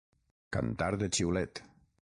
[0.57, 1.63] Cantar de xiulet.